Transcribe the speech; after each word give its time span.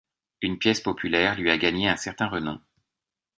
Une 0.41 0.57
pièce 0.57 0.81
populaire 0.81 1.35
lui 1.35 1.51
a 1.51 1.59
gagné 1.59 1.87
un 1.87 1.95
certain 1.95 2.25
renom. 2.25 2.59